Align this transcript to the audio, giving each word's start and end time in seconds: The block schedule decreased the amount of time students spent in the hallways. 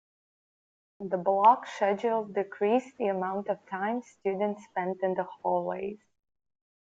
The 0.99 1.17
block 1.19 1.67
schedule 1.67 2.23
decreased 2.25 2.97
the 2.97 3.09
amount 3.09 3.49
of 3.49 3.59
time 3.69 4.01
students 4.01 4.65
spent 4.65 4.97
in 5.03 5.13
the 5.13 5.25
hallways. 5.43 5.99